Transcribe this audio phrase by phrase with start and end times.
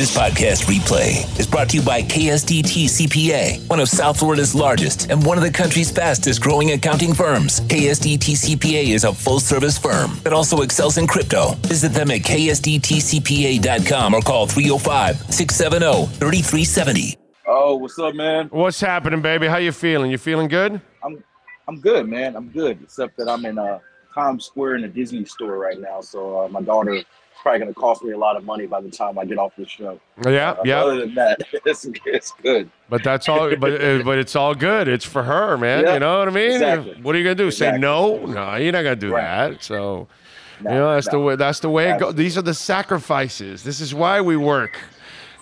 [0.00, 5.10] This podcast replay is brought to you by KSDT CPA, one of South Florida's largest
[5.10, 7.60] and one of the country's fastest growing accounting firms.
[7.60, 11.50] KSDT CPA is a full service firm that also excels in crypto.
[11.66, 17.18] Visit them at ksdtcpa.com or call 305 670 3370.
[17.46, 18.46] Oh, what's up, man?
[18.46, 19.48] What's happening, baby?
[19.48, 20.10] How you feeling?
[20.10, 20.80] You feeling good?
[21.04, 21.22] I'm
[21.68, 22.36] I'm good, man.
[22.36, 23.80] I'm good, except that I'm in uh,
[24.14, 26.00] Times Square in a Disney store right now.
[26.00, 27.04] So uh, my daughter
[27.42, 29.52] probably going to cost me a lot of money by the time I get off
[29.56, 29.98] the show.
[30.24, 30.82] Yeah, Uh, yeah.
[30.82, 32.70] Other than that, it's, it's good.
[32.88, 33.54] But that's all.
[33.56, 34.88] but uh, but it's all good.
[34.88, 35.84] It's for her, man.
[35.84, 36.52] Yeah, you know what I mean?
[36.52, 37.00] exactly.
[37.02, 37.50] What are you gonna do?
[37.50, 38.24] Say no?
[38.26, 39.50] No, you're not gonna do Right.
[39.50, 39.62] that.
[39.64, 40.08] So
[40.60, 41.36] No, you know that's the way.
[41.36, 42.14] That's the way it goes.
[42.14, 43.62] These are the sacrifices.
[43.62, 44.78] This is why we work.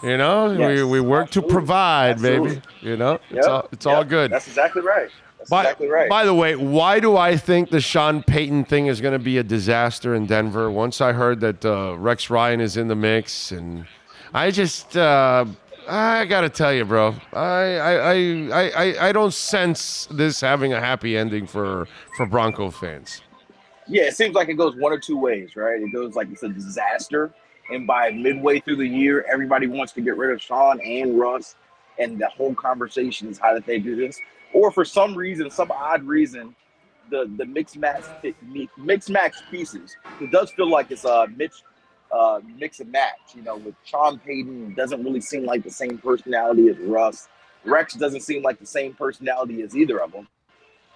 [0.03, 1.49] You know, we, Yes, we work absolutely.
[1.51, 2.63] to provide, baby.
[2.83, 4.31] You know, it's all it's all good.
[4.31, 5.11] That's exactly right.
[5.49, 6.09] That's By, exactly right.
[6.11, 9.39] by the way, why do I think the Sean Payton thing is going to be
[9.39, 10.71] a disaster in Denver?
[10.71, 13.87] Once I heard that uh, Rex Ryan is in the mix, and
[14.35, 15.47] I just, uh,
[15.89, 18.15] I got to tell you, bro, I, I, I,
[18.53, 23.23] I, I- I don't sense this having a happy ending for for Bronco fans.
[23.87, 25.81] yeah, it seems like it goes one or two ways, right?
[25.81, 27.33] It goes like it's a disaster,
[27.73, 31.55] and by midway through the year, everybody wants to get rid of Sean and Russ,
[31.99, 34.19] and the whole conversation is how did they do this?
[34.53, 36.55] Or for some reason, some odd reason,
[37.11, 38.05] the the mix match
[38.77, 39.97] mix match pieces.
[40.21, 41.63] It does feel like it's a mix
[42.13, 43.35] uh, mix and match.
[43.35, 47.29] You know, with Sean Payton doesn't really seem like the same personality as Russ.
[47.65, 50.27] Rex doesn't seem like the same personality as either of them.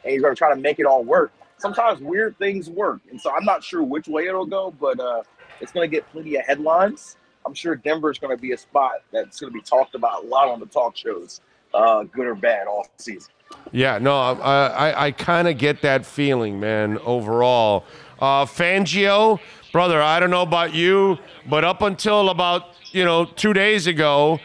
[0.04, 1.32] And you're gonna try to make it all work.
[1.58, 5.22] Sometimes weird things work, and so I'm not sure which way it'll go, but uh,
[5.60, 7.16] it's gonna get plenty of headlines.
[7.46, 10.58] I'm sure Denver's gonna be a spot that's gonna be talked about a lot on
[10.60, 11.40] the talk shows,
[11.74, 13.30] uh, good or bad, all season.
[13.72, 16.98] Yeah, no, I, I, I kind of get that feeling, man.
[16.98, 17.84] Overall,
[18.20, 19.40] uh, Fangio,
[19.72, 24.38] brother, I don't know about you, but up until about you know two days ago,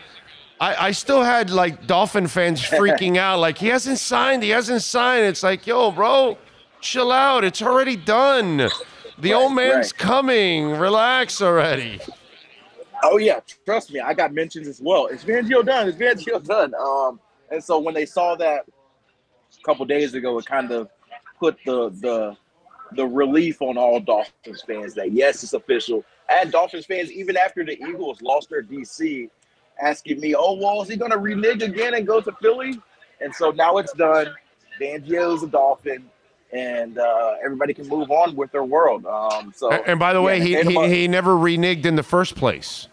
[0.62, 4.82] I, I still had like Dolphin fans freaking out, like he hasn't signed, he hasn't
[4.82, 5.26] signed.
[5.26, 6.38] It's like, yo, bro,
[6.80, 7.44] chill out.
[7.44, 8.58] It's already done.
[9.20, 9.98] The Right, old man's right.
[9.98, 10.72] coming.
[10.72, 12.00] Relax already.
[13.04, 15.08] Oh yeah, trust me, I got mentions as well.
[15.08, 15.88] Is Fangio done?
[15.90, 16.74] Is Fangio done?
[16.76, 17.20] Um,
[17.52, 18.66] and so when they saw that
[19.68, 20.90] couple days ago, it kind of
[21.40, 22.36] put the the
[22.94, 26.06] the relief on all Dolphins fans that yes, it's official.
[26.30, 29.30] And Dolphins fans, even after the Eagles lost their DC,
[29.82, 32.80] asking me, "Oh, well, is he going to renege again and go to Philly?"
[33.20, 34.34] And so now it's done.
[34.80, 36.10] Fangio's a Dolphin,
[36.54, 39.06] and uh, everybody can move on with their world.
[39.06, 42.88] Um, so And, by the way, he, he he never reneged in the first place.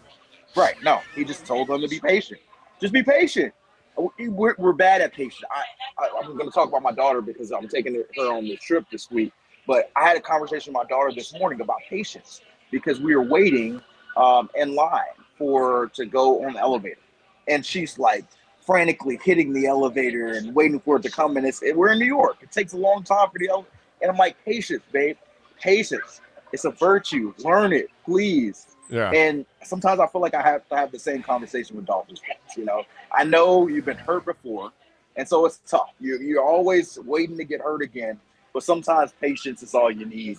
[0.55, 0.75] Right.
[0.83, 2.41] No, he just told them to be patient.
[2.81, 3.53] Just be patient.
[3.97, 5.43] We- We're, we're bad at patience.
[5.51, 8.57] I, I, I'm going to talk about my daughter because I'm taking her on the
[8.57, 9.33] trip this week.
[9.67, 12.41] But I had a conversation with my daughter this morning about patience
[12.71, 13.81] because we were waiting
[14.17, 15.03] um, in line
[15.37, 16.99] for to go on the elevator,
[17.47, 18.25] and she's like
[18.65, 21.37] frantically hitting the elevator and waiting for it to come.
[21.37, 22.37] And it's we're in New York.
[22.41, 23.71] It takes a long time for the elevator.
[24.01, 25.17] And I'm like, patience, babe,
[25.61, 26.21] patience.
[26.53, 27.33] It's a virtue.
[27.39, 28.67] Learn it, please.
[28.89, 29.11] Yeah.
[29.11, 32.57] And sometimes I feel like I have to have the same conversation with Dolphins fans.
[32.57, 34.71] You know, I know you've been hurt before,
[35.15, 35.89] and so it's tough.
[35.99, 38.19] You you're always waiting to get hurt again,
[38.53, 40.37] but sometimes patience is all you need.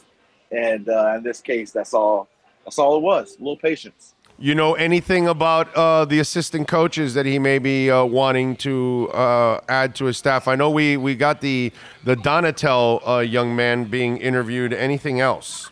[0.52, 2.28] And uh, in this case, that's all.
[2.64, 3.36] That's all it was.
[3.36, 4.14] A little patience.
[4.38, 9.08] You know anything about uh, the assistant coaches that he may be uh, wanting to
[9.14, 10.46] uh, add to his staff?
[10.46, 11.72] I know we, we got the
[12.04, 14.74] the Donatell uh, young man being interviewed.
[14.74, 15.70] Anything else?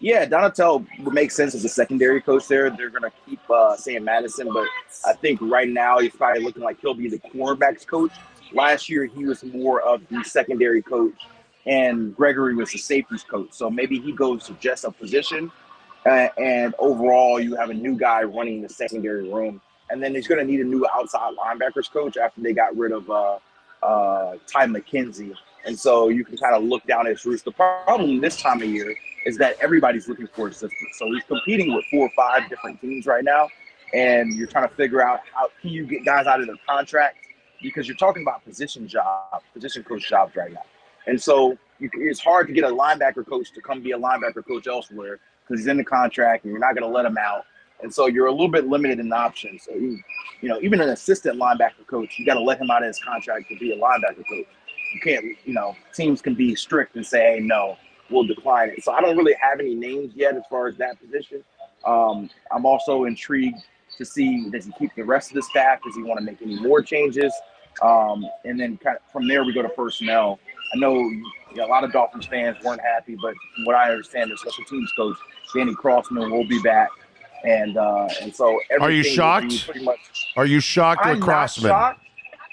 [0.00, 2.70] Yeah, Donatell would make sense as a secondary coach there.
[2.70, 4.66] They're going to keep uh, Sam Madison, but
[5.04, 8.12] I think right now he's probably looking like he'll be the cornerbacks coach.
[8.52, 11.14] Last year he was more of the secondary coach,
[11.66, 13.48] and Gregory was the safeties coach.
[13.50, 15.50] So maybe he goes to just a position,
[16.06, 19.60] uh, and overall you have a new guy running the secondary room.
[19.90, 22.92] And then he's going to need a new outside linebackers coach after they got rid
[22.92, 23.38] of uh,
[23.82, 25.34] uh, Ty McKenzie.
[25.64, 27.42] And so you can kind of look down at his roots.
[27.42, 28.94] The problem this time of year
[29.26, 30.96] is that everybody's looking for assistance.
[30.98, 33.48] So he's competing with four or five different teams right now,
[33.92, 37.18] and you're trying to figure out how can you get guys out of their contract
[37.62, 40.64] because you're talking about position job, position coach jobs right now.
[41.06, 44.46] And so you, it's hard to get a linebacker coach to come be a linebacker
[44.46, 47.44] coach elsewhere because he's in the contract and you're not going to let him out.
[47.82, 49.64] And so you're a little bit limited in options.
[49.64, 50.02] So you
[50.42, 53.48] know, even an assistant linebacker coach, you got to let him out of his contract
[53.50, 54.46] to be a linebacker coach.
[54.92, 57.76] You can't, you know, teams can be strict and say, hey, no,
[58.10, 58.82] we'll decline it.
[58.84, 61.44] So I don't really have any names yet as far as that position.
[61.84, 63.58] Um, I'm also intrigued
[63.96, 65.80] to see does he keep the rest of the staff?
[65.84, 67.32] Does he want to make any more changes?
[67.82, 70.38] Um, and then kind of from there we go to personnel.
[70.74, 71.22] I know, you
[71.54, 74.64] know, a lot of Dolphins fans weren't happy, but from what I understand, the special
[74.64, 75.16] teams coach
[75.54, 76.90] Danny Crossman will be back.
[77.44, 79.64] and uh, and so Are you everything will be shocked?
[79.66, 79.98] Pretty much.
[80.36, 81.70] Are you shocked I'm with Crossman?
[81.70, 82.07] shocked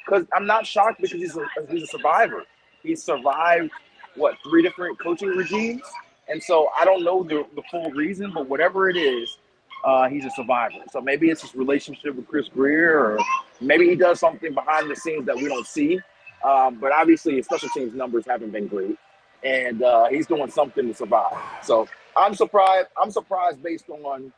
[0.06, 2.44] because I'm not shocked because he's a he's a survivor.
[2.84, 3.72] He survived
[4.16, 5.82] what three different coaching regimes,
[6.28, 9.38] and so I don't know the, the full reason, but whatever it is,
[9.84, 10.76] uh, he's a survivor.
[10.92, 13.20] So maybe it's his relationship with Chris Grier, or
[13.60, 16.00] maybe he does something behind the scenes that we don't see.
[16.44, 18.98] Um, but obviously, his special teams numbers haven't been great,
[19.44, 21.38] and uh, he's doing something to survive.
[21.64, 22.88] So I'm surprised.
[23.02, 24.32] I'm surprised based on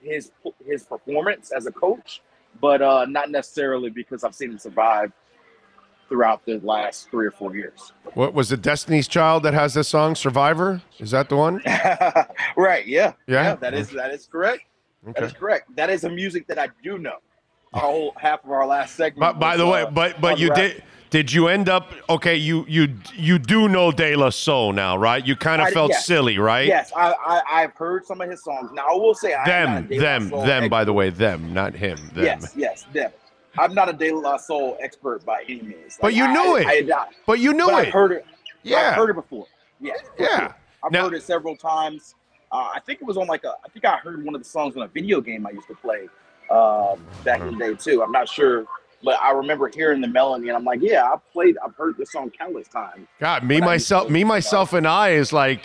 [0.00, 0.30] his
[0.64, 2.22] his performance as a coach,
[2.60, 5.12] but uh, not necessarily because I've seen him survive
[6.08, 7.92] throughout the last three or four years.
[8.14, 8.62] What was it?
[8.62, 10.80] Destiny's Child that has this song, Survivor?
[10.98, 11.60] Is that the one?
[12.56, 12.86] right?
[12.86, 13.12] Yeah.
[13.26, 13.56] Yeah?
[13.56, 14.62] That is that is correct.
[15.04, 15.26] That Okay.
[15.26, 15.74] is correct.
[15.76, 17.16] That is a music that I do know.
[17.72, 19.20] Our whole half of our last segment.
[19.20, 20.82] But by was, the way, uh, but but you did
[21.16, 22.36] did you end up okay?
[22.36, 25.26] You you you do know De La Soul now, right?
[25.26, 26.04] You kind of I- felt yes.
[26.04, 26.66] silly, right?
[26.66, 28.70] Yes, I, I I've heard some of his songs.
[28.74, 30.68] Now I will say I not Them, them, them.
[30.68, 31.96] By the way, them, not him.
[32.12, 32.24] Them.
[32.24, 33.10] Yes, yes, them.
[33.58, 35.96] I'm not a De La Soul expert by any means.
[35.98, 36.90] But you knew I, it.
[36.90, 37.86] I, I, But you knew but it.
[37.86, 38.26] I've heard it.
[38.62, 38.90] yeah.
[38.90, 39.46] I've heard it before.
[39.80, 39.94] Yeah.
[40.18, 40.38] Yeah.
[40.38, 40.56] sure.
[40.84, 42.14] I've Now- heard it several times.
[42.52, 43.54] Uh, I think it was on like a.
[43.64, 45.74] I think I heard one of the songs on a video game I used to
[45.76, 46.08] play
[46.50, 48.02] um, back in the day too.
[48.02, 48.66] I'm not sure,
[49.06, 51.56] but I remember hearing the melody and I'm like, yeah, I played.
[51.64, 53.06] I've heard this song countless times.
[53.20, 55.64] God, me myself, me myself, and I is like,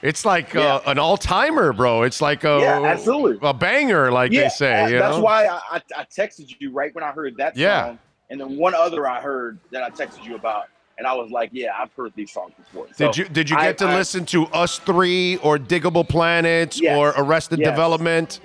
[0.00, 0.76] it's like Yeah.
[0.76, 2.02] uh, an all timer, bro.
[2.04, 3.46] It's like a Yeah, absolutely.
[3.46, 4.96] a banger, like yeah, they say.
[4.96, 5.22] uh, that's know?
[5.22, 7.88] why I, I, I texted you right when I heard that Yeah.
[7.88, 7.98] song,
[8.30, 11.50] and then one other I heard that I texted you about, and I was like,
[11.52, 12.86] yeah, I've heard these songs before.
[12.96, 16.08] So Did you did you I- get to I- listen to Us Three or Digable
[16.08, 16.96] Planets Yes.
[16.96, 17.68] or Arrested Yes.
[17.68, 18.40] Development?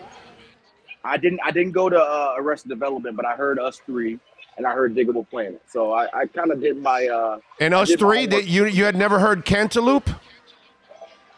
[1.05, 4.19] I didn't I didn't go to uh, Arrested Development, but I heard Us Three,
[4.57, 5.61] and I heard Digable Planet.
[5.67, 8.95] So I, I kind of did my uh, And Us Three, that you you had
[8.95, 10.07] never heard Cantaloop,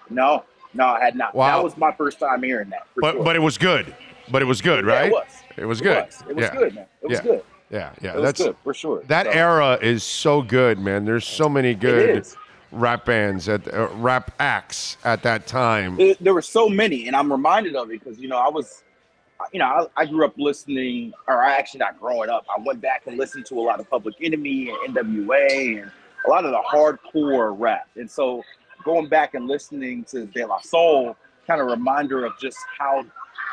[0.09, 0.43] no,
[0.73, 1.35] no, I had not.
[1.35, 1.57] Wow.
[1.57, 2.87] That was my first time hearing that.
[2.95, 3.23] But sure.
[3.23, 3.93] but it was good.
[4.29, 5.05] But it was good, Yeah, right?
[5.07, 5.27] it was.
[5.57, 6.05] It was It good.
[6.05, 6.23] was.
[6.29, 6.55] It was yeah.
[6.55, 6.85] good, man.
[7.01, 7.23] It was Yeah.
[7.23, 7.43] good.
[7.69, 8.11] Yeah, yeah.
[8.11, 9.03] It was That's good for sure.
[9.07, 11.03] that So, era is so good, man.
[11.05, 12.25] There's so many good
[12.71, 15.95] rap bands at uh, rap acts at that time.
[15.97, 18.83] There, there were so many, and I'm reminded of it because you know I was,
[19.51, 22.45] you know, I, I grew up listening, or I actually not growing up.
[22.55, 25.91] I went back and listened to a lot of Public Enemy and NWA and
[26.25, 28.43] a lot of the hardcore rap, and so
[28.83, 33.05] going back and listening to De La Soul, kind of reminder of just how,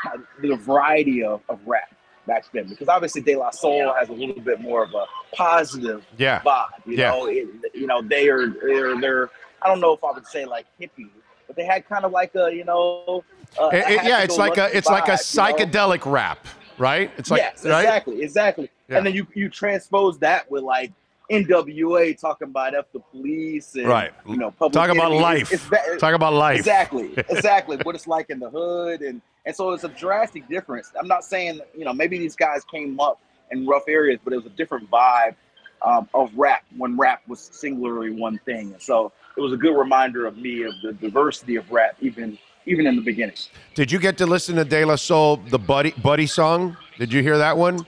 [0.02, 1.92] how the variety of, of rap
[2.26, 2.68] back then.
[2.68, 6.40] Because obviously De La Soul has a little bit more of a positive Yeah.
[6.44, 6.66] vibe.
[6.86, 7.10] You Yeah.
[7.10, 9.30] know, it, you know they are they're they're
[9.62, 11.10] I don't know if I would say like hippie,
[11.54, 13.24] but they had kind of like a you know.
[13.60, 16.46] Uh, It- it- yeah, it's like a it's like a psychedelic rap,
[16.78, 17.10] right?
[17.16, 17.80] It's like yes, right?
[17.84, 18.70] exactly, exactly.
[18.88, 18.98] Yeah.
[18.98, 20.92] And then you you transpose that with like
[21.30, 24.12] NWA talking about F the police and Right.
[24.26, 25.20] you know public Talk about Enemy.
[25.20, 25.52] life.
[25.52, 26.58] It's, it's, Talk about life.
[26.58, 27.76] Exactly, exactly.
[27.78, 30.90] what it's like in the hood, and and so it's a drastic difference.
[30.98, 33.20] I'm not saying you know maybe these guys came up
[33.52, 35.34] in rough areas, but it was a different vibe
[35.82, 38.72] um, of rap when rap was singularly one thing.
[38.72, 42.38] And so it was a good reminder of me of the diversity of rap, even
[42.66, 43.34] even in the beginning.
[43.74, 46.76] Did you get to listen to De La Soul, the Buddy Buddy song?
[46.98, 47.84] Did you hear that one?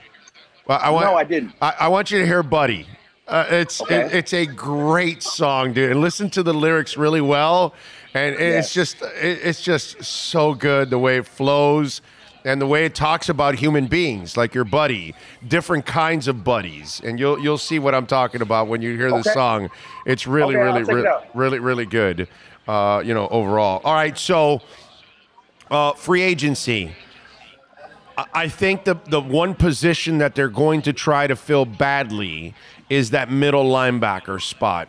[0.67, 1.53] Well, I want, no, I didn't.
[1.61, 2.85] I, I want you to hear Buddy.
[3.27, 4.01] Uh, it's Okay.
[4.05, 5.91] it- it's a great song, dude.
[5.91, 7.73] And listen to the lyrics really well,
[8.13, 12.01] and it's just it, it's just so good the way it flows
[12.47, 15.13] and the way it talks about human beings, like your buddy,
[15.45, 19.11] different kinds of buddies, and you'll you'll see what I'm talking about when you hear
[19.11, 19.33] this Okay.
[19.33, 19.69] song.
[20.05, 22.27] It's really Okay, really check it really, really really good.
[22.67, 23.81] Uh, you know, overall.
[23.83, 24.61] All right, so
[25.69, 26.93] uh, free agency.
[28.17, 32.53] I- I think the the one position that they're going to try to fill badly
[32.89, 34.87] is that middle linebacker spot.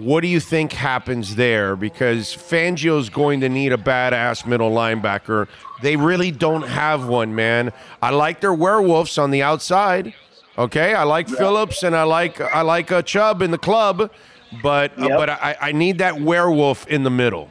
[0.00, 1.76] What do you think happens there?
[1.76, 5.46] Because Fangio's going to need a badass middle linebacker.
[5.82, 7.70] They really don't have one, man.
[8.00, 10.14] I like their werewolves on the outside.
[10.56, 14.10] Okay, I like Phillips and I like I like uh, Chubb in the club,
[14.62, 17.50] but uh, but I, I need that werewolf in the middle.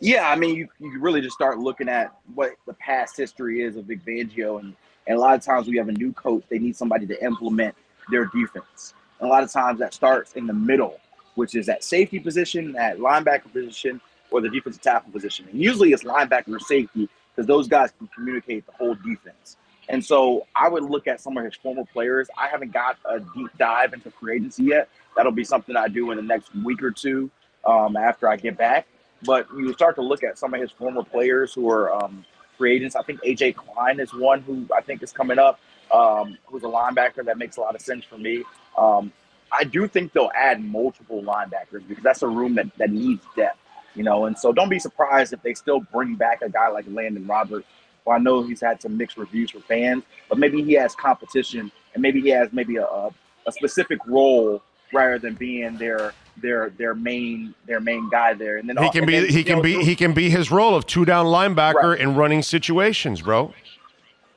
[0.00, 3.76] Yeah, I mean, you, you really just start looking at what the past history is
[3.76, 4.74] of Vic Fangio, and,
[5.06, 7.76] and a lot of times we have a new coach, they need somebody to implement
[8.10, 8.94] their defense.
[9.20, 11.00] And a lot of times that starts in the middle,
[11.34, 14.00] which is that safety position, that linebacker position,
[14.30, 15.46] or the defensive tackle position.
[15.50, 19.56] And usually it's linebacker or safety because those guys can communicate the whole defense.
[19.88, 22.28] And so I would look at some of his former players.
[22.38, 24.88] I haven't got a deep dive into free agency yet.
[25.16, 27.30] That'll be something I do in the next week or two
[27.66, 28.86] um, after I get back.
[29.22, 32.24] But you start to look at some of his former players who are um,
[32.56, 32.96] free agents.
[32.96, 35.60] I think AJ Klein is one who I think is coming up,
[35.92, 38.42] um, who's a linebacker that makes a lot of sense for me.
[38.76, 39.12] Um,
[39.56, 43.58] I do think they'll add multiple linebackers because that's a room that, that needs depth.
[43.94, 46.86] You know, and so don't be surprised if they still bring back a guy like
[46.86, 47.66] Elandon Roberts.
[48.04, 51.70] Well, I know he's had some mixed reviews for fans, but maybe he has competition
[51.94, 53.10] and maybe he has maybe a, a,
[53.46, 58.56] a specific role rather than being their their their main their main guy there.
[58.56, 60.74] And then he can be then, he can know, be he can be his role
[60.74, 62.00] of two down linebacker Right.
[62.00, 63.54] in running situations, bro.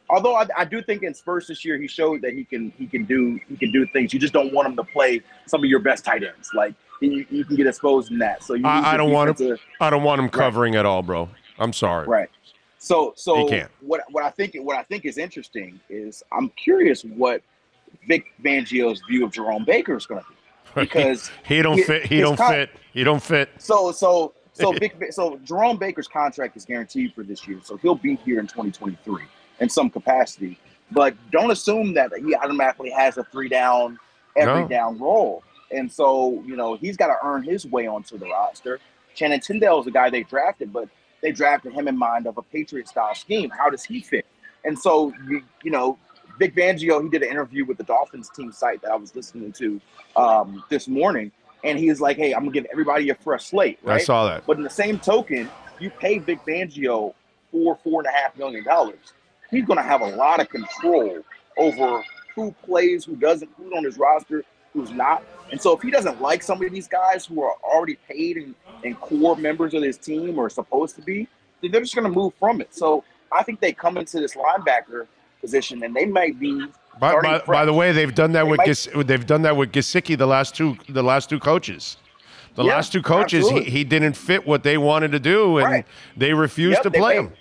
[0.09, 2.85] Although I, I do think in Spurs this year he showed that he can he
[2.87, 4.13] can do he can do things.
[4.13, 6.49] You just don't want him to play some of your best tight ends.
[6.55, 8.43] Like you, you can get exposed in that.
[8.43, 9.35] So you I, I don't want him.
[9.35, 11.29] defensive- I don't want him covering at all, bro.
[11.59, 12.07] I'm sorry.
[12.07, 12.29] Right.
[12.79, 13.71] So so He can't.
[13.81, 17.41] what what I think what I think is interesting is I'm curious what
[18.07, 20.35] Vic Fangio's view of Jerome Baker is going to be
[20.81, 22.05] because he don't he- fit.
[22.05, 22.69] He don't con- fit.
[22.93, 23.49] He don't fit.
[23.57, 27.95] So so so Vic, so Jerome Baker's contract is guaranteed for this year, so he'll
[27.95, 29.23] be here in 2023
[29.59, 30.57] in some capacity.
[30.91, 33.99] But don't assume that he automatically has a three down
[34.35, 34.67] every No.
[34.67, 35.43] down role.
[35.71, 38.79] And so you know he's got to earn his way onto the roster.
[39.15, 40.87] Channing Tindall is the guy they drafted, but
[41.21, 43.49] they drafted him in mind of a Patriot style scheme.
[43.49, 44.25] How does he fit?
[44.63, 45.97] And so you, you know
[46.39, 49.51] Vic Fangio, he did an interview with the Dolphins team site that I was listening
[49.53, 49.81] to
[50.15, 51.31] um, this morning,
[51.63, 54.45] and he was like, "Hey, I'm gonna give everybody a fresh slate." I saw that.
[54.45, 55.49] But in the same token,
[55.79, 57.13] you pay Vic Fangio
[57.51, 59.13] four, four and a half million dollars.
[59.51, 61.19] He's going to have a lot of control
[61.57, 62.03] over
[62.35, 65.23] who plays, who doesn't, who's on his roster, who's not.
[65.51, 68.55] And so if he doesn't like some of these guys who are already paid and,
[68.83, 71.27] and core members of his team or supposed to be,
[71.61, 72.75] then they're just going to move from it.
[72.75, 75.07] So I think they come into this linebacker
[75.41, 76.67] position and they might be
[76.99, 79.55] By, by, by the way, they've done that They with might- Gis, they've done that
[79.55, 81.97] with Gesicki the last two the last two coaches.
[82.55, 83.69] The Yeah, last two coaches, he, absolutely.
[83.71, 85.85] he didn't fit what they wanted to do, and Right.
[86.15, 87.33] they refused Yep, to play paid- him.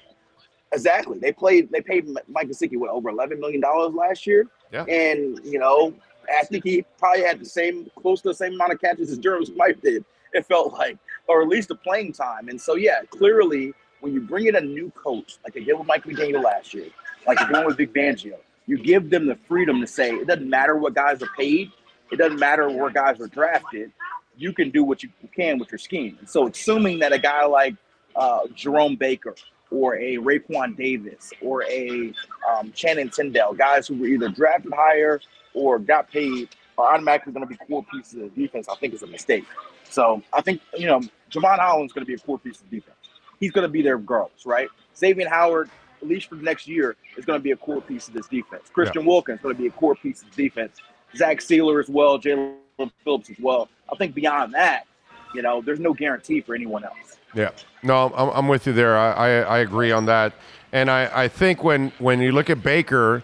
[0.76, 1.18] Exactly.
[1.18, 1.70] They played.
[1.70, 4.46] They paid Mike Gesicki what over eleven million dollars last year.
[4.72, 4.84] Yeah.
[4.84, 5.94] And you know,
[6.34, 9.18] I think he probably had the same, close to the same amount of catches as
[9.18, 10.04] Durham Smythe did.
[10.32, 12.48] It felt like, or at least the playing time.
[12.48, 15.86] And so, yeah, clearly, when you bring in a new coach, like they did with
[15.86, 16.88] Mike McDaniel last year,
[17.26, 18.34] like you're doing with Vic Fangio,
[18.66, 21.70] you give them the freedom to say it doesn't matter what guys are paid,
[22.10, 23.92] it doesn't matter where guys are drafted.
[24.36, 26.18] You can do what you can with your scheme.
[26.26, 27.74] So, assuming that a guy like
[28.14, 29.34] uh, Jerome Baker
[29.76, 32.12] or a Raekwon Davis or a
[32.50, 35.20] um, Channing Tindall, guys who were either drafted higher
[35.54, 38.68] or got paid, are automatically going to be core pieces of defense.
[38.68, 39.44] I think is a mistake.
[39.90, 42.96] So I think you know Jevon Holland's going to be a core piece of defense.
[43.38, 44.68] He's going to be there regardless, right?
[44.96, 45.68] Xavier Howard,
[46.00, 48.26] at least for the next year, is going to be a core piece of this
[48.28, 48.70] defense.
[48.72, 50.78] Christian Wilkins is going to be a core piece of defense.
[51.14, 52.56] Zach Sieler as well, Jaelan
[53.04, 53.68] Phillips as well.
[53.92, 54.86] I think beyond that,
[55.34, 57.18] you know, there's no guarantee for anyone else.
[57.36, 57.50] Yeah,
[57.82, 58.96] no, I'm, I'm with you there.
[58.96, 60.32] I, I, I agree on that,
[60.72, 63.22] and I, I think when when you look at Baker,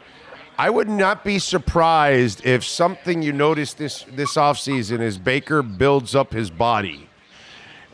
[0.58, 6.14] I would not be surprised if something you notice this this offseason is Baker builds
[6.14, 7.08] up his body,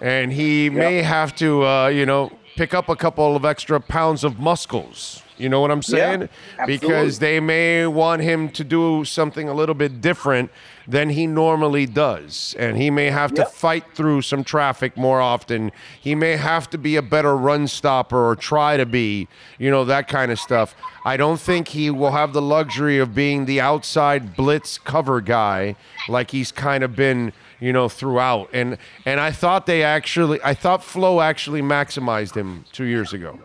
[0.01, 4.25] and he may have to uh, you know pick up a couple of extra pounds
[4.25, 5.23] of muscles.
[5.39, 6.29] You know what I'm saying?
[6.67, 7.19] because absolutely.
[7.19, 10.51] they may want him to do something a little bit different
[10.87, 13.53] than he normally does, and he may have to Yep.
[13.53, 15.71] fight through some traffic more often.
[16.01, 19.29] He may have to be a better run stopper or try to be,
[19.59, 20.75] you know, that kind of stuff.
[21.05, 25.77] I don't think he will have the luxury of being the outside blitz cover guy
[26.09, 28.49] like he's kind of been, you know, throughout.
[28.55, 33.39] And and I thought they actually I thought Flo actually maximized him 2 years ago.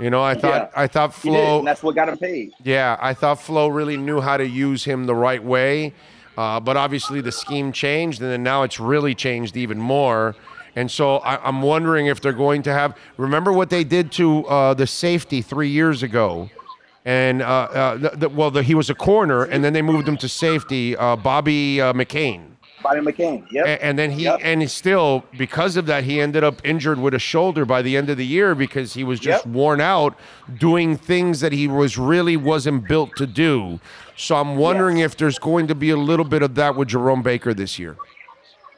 [0.00, 0.82] You know, I thought Yeah.
[0.82, 2.52] I thought did, Flo and that's what got him paid.
[2.64, 5.92] yeah, I thought Flo really knew how to use him the right way,
[6.38, 10.34] uh, but obviously the scheme changed, and then now it's really changed even more.
[10.76, 12.96] And so I, I'm wondering if they're going to have.
[13.16, 16.48] Remember what they did to uh, the safety three years ago,
[17.04, 20.06] and uh, uh, the, the, well, the, he was a corner, and then they moved
[20.08, 20.96] him to safety.
[20.96, 22.42] Uh, Bobby uh, McCain.
[22.82, 23.46] Bobby McCain.
[23.52, 23.66] Yep.
[23.66, 24.40] A- And then he Yep.
[24.42, 27.96] and he still because of that he ended up injured with a shoulder by the
[27.96, 29.46] end of the year because he was just Yep.
[29.46, 30.18] worn out
[30.58, 33.80] doing things that he was really wasn't built to do.
[34.16, 37.22] So I'm wondering if there's going to be a little bit of that with Jerome
[37.22, 37.98] Baker this year.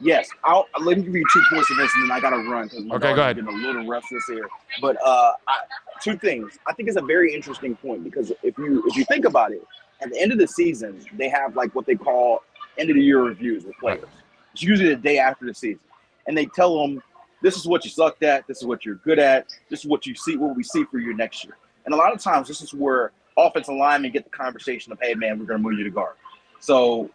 [0.00, 2.64] Yes, I'll let me give you two points of this, and then I gotta run
[2.68, 3.36] because my Okay, dog's go ahead.
[3.36, 4.48] getting a little restless here.
[4.80, 5.58] But uh, I,
[6.02, 6.58] two things.
[6.68, 9.62] I think it's a very interesting point because if you if you think about it,
[10.02, 12.40] at the end of the season, they have like what they call
[12.78, 14.04] end of the year reviews with players.
[14.52, 15.80] It's usually the day after the season,
[16.26, 17.02] and they tell them
[17.42, 20.06] this is what you sucked at, this is what you're good at, this is what
[20.06, 21.56] you see, what we see for you next year.
[21.84, 25.14] And a lot of times, this is where offensive linemen get the conversation of, hey
[25.14, 26.16] man, we're gonna move you to guard.
[26.60, 27.10] So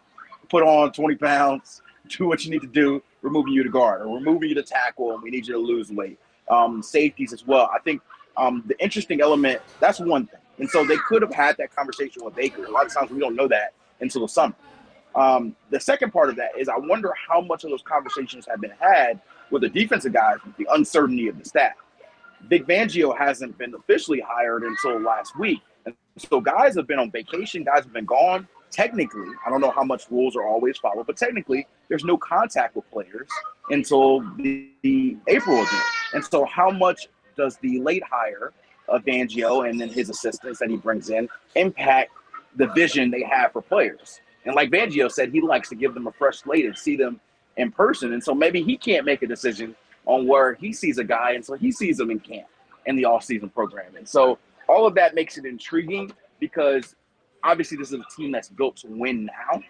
[0.48, 4.02] put on 20 pounds, do what you need to do, we're moving you to guard,
[4.02, 6.18] or we're moving you to tackle, and we need you to lose weight.
[6.50, 7.70] Um, safeties as well.
[7.74, 8.00] I think
[8.38, 10.40] um, the interesting element, that's one thing.
[10.58, 12.64] And so they could have had that conversation with Baker.
[12.64, 14.54] A lot of times we don't know that until the summer.
[15.18, 18.60] Um, the second part of that is I wonder how much of those conversations have
[18.60, 19.20] been had
[19.50, 21.74] with the defensive guys, with the uncertainty of the staff.
[22.48, 25.60] Vic Fangio hasn't been officially hired until last week.
[25.86, 28.46] And so guys have been on vacation, guys have been gone.
[28.70, 32.76] Technically, I don't know how much rules are always followed, but technically, there's no contact
[32.76, 33.28] with players
[33.70, 35.82] until the, the April event.
[36.12, 38.52] And so, how much does the late hire
[38.88, 42.12] of Fangio and then his assistants that he brings in impact
[42.56, 44.20] the vision they have for players?
[44.44, 47.20] And like Fangio said, he likes to give them a fresh slate and see them
[47.56, 48.12] in person.
[48.12, 49.74] And so maybe he can't make a decision
[50.06, 52.46] on where he sees a guy, and so he sees them in camp
[52.86, 53.94] in the off-season program.
[53.96, 56.94] And so all of that makes it intriguing because
[57.44, 59.62] obviously this is a team that's built to win now.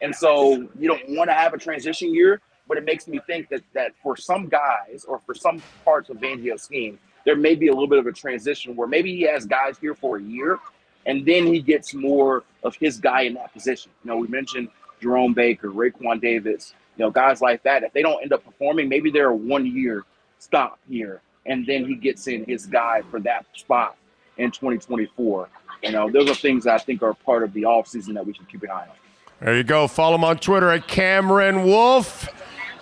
[0.00, 3.48] And so you don't want to have a transition year, but it makes me think
[3.48, 7.68] that that for some guys or for some parts of Fangio's scheme, there may be
[7.68, 10.58] a little bit of a transition where maybe he has guys here for a year
[11.06, 13.92] and then he gets more of his guy in that position.
[14.04, 14.68] You know, we mentioned
[15.00, 17.82] Jerome Baker, Raekwon Davis, you know, guys like that.
[17.82, 20.04] If they don't end up performing, maybe they're a one year
[20.38, 23.96] stop here, and then he gets in his guy for that spot
[24.36, 25.48] in 2024.
[25.82, 28.48] You know, those are things I think are part of the offseason that we should
[28.48, 28.96] keep an eye on.
[29.40, 29.88] There you go.
[29.88, 32.28] Follow him on Twitter at Cameron Wolfe.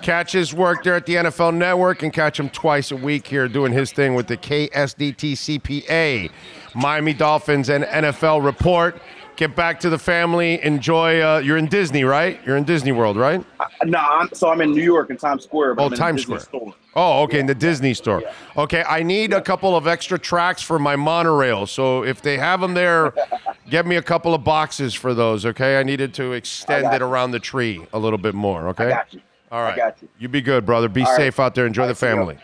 [0.03, 3.49] Catch his work there at the NFL Network and catch him twice a week here
[3.49, 6.31] doing his thing with the KSDT CPA,
[6.75, 9.01] Miami Dolphins, and NFL Report.
[9.39, 10.61] Get back to the family.
[10.65, 11.21] Enjoy.
[11.21, 12.41] Uh, you're in Disney, right?
[12.45, 13.41] You're in Disney World, right?
[13.61, 15.77] Uh, no, I'm, so I'm in New York in Times Square.
[15.79, 16.41] oh, Times Square.
[16.41, 16.75] Store.
[16.97, 17.43] Oh, okay, yeah.
[17.43, 18.21] in the Disney store.
[18.21, 18.33] Yeah.
[18.57, 19.37] Okay, I need yeah.
[19.37, 21.69] a couple of extra tracks for my monorail.
[21.69, 23.15] So if they have them there,
[23.71, 25.47] get me a couple of boxes for those.
[25.47, 28.67] Okay, I needed to extend it around the tree a little bit more.
[28.71, 28.87] Okay.
[28.87, 29.21] I got you.
[29.53, 29.75] All right.
[29.75, 30.09] I got you.
[30.19, 30.89] You be good, brother.
[30.89, 31.45] Be All safe right.
[31.47, 31.65] out there.
[31.65, 32.39] Enjoy the family.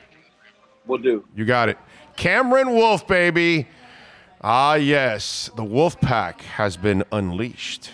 [0.86, 1.24] We'll do.
[1.34, 1.76] You got it.
[2.14, 3.66] Cameron Wolfe, baby.
[4.46, 5.48] Ah, yes.
[5.56, 7.92] The Wolf Pack has been unleashed.